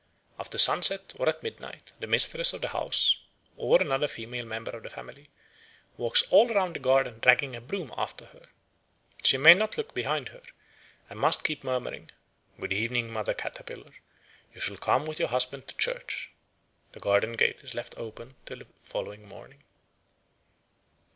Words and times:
After 0.39 0.57
sunset 0.57 1.13
or 1.19 1.29
at 1.29 1.43
midnight 1.43 1.91
the 1.99 2.07
mistress 2.07 2.53
of 2.53 2.61
the 2.61 2.69
house, 2.69 3.17
or 3.55 3.79
another 3.79 4.07
female 4.07 4.47
member 4.47 4.71
of 4.71 4.81
the 4.81 4.89
family, 4.89 5.29
walks 5.95 6.23
all 6.31 6.47
round 6.47 6.73
the 6.75 6.79
garden 6.79 7.19
dragging 7.19 7.55
a 7.55 7.61
broom 7.61 7.93
after 7.95 8.25
her. 8.25 8.47
She 9.23 9.37
may 9.37 9.53
not 9.53 9.77
look 9.77 9.93
behind 9.93 10.29
her, 10.29 10.41
and 11.07 11.19
must 11.19 11.43
keep 11.43 11.63
murmuring, 11.63 12.09
"Good 12.59 12.73
evening, 12.73 13.13
Mother 13.13 13.35
Caterpillar, 13.35 13.91
you 14.55 14.59
shall 14.59 14.77
come 14.77 15.05
with 15.05 15.19
your 15.19 15.27
husband 15.29 15.67
to 15.67 15.77
church." 15.77 16.31
The 16.93 16.99
garden 16.99 17.33
gate 17.33 17.63
is 17.63 17.75
left 17.75 17.93
open 17.95 18.33
till 18.47 18.57
the 18.57 18.67
following 18.79 19.27
morning. 19.27 19.61